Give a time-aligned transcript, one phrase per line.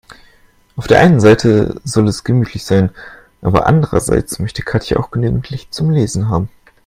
[0.77, 2.89] Auf der einen Seite soll es gemütlich sein,
[3.43, 6.49] aber andererseits möchte Katja auch genügend Licht zum Lesen haben.